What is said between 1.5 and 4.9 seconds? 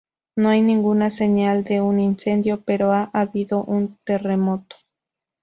de un incendio, pero ha habido un terremoto.